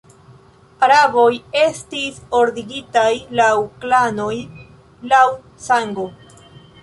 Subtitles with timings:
[0.85, 3.11] Araboj estis ordigitaj
[3.41, 3.51] laŭ
[3.85, 4.35] klanoj,
[5.15, 5.25] laŭ
[5.67, 6.07] sango.